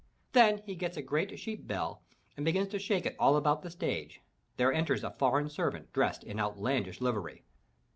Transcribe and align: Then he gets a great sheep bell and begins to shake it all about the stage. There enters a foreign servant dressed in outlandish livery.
Then 0.31 0.63
he 0.65 0.73
gets 0.73 0.97
a 0.97 1.03
great 1.03 1.37
sheep 1.37 1.67
bell 1.67 2.01
and 2.35 2.43
begins 2.43 2.69
to 2.69 2.79
shake 2.79 3.05
it 3.05 3.15
all 3.19 3.37
about 3.37 3.61
the 3.61 3.69
stage. 3.69 4.19
There 4.57 4.73
enters 4.73 5.03
a 5.03 5.11
foreign 5.11 5.47
servant 5.47 5.93
dressed 5.93 6.23
in 6.23 6.39
outlandish 6.39 7.01
livery. 7.01 7.43